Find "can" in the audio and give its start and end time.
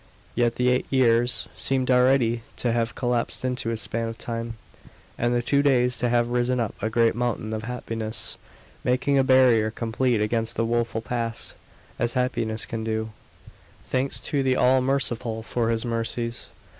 12.65-12.83